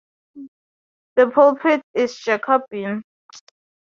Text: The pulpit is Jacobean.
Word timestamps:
The 1.15 1.27
pulpit 1.27 1.83
is 1.93 2.17
Jacobean. 2.17 3.03